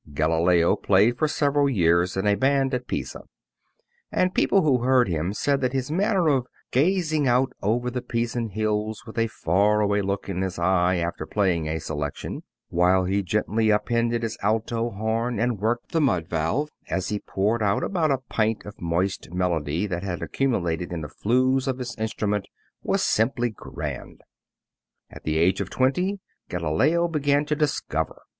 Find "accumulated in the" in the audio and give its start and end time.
20.23-21.09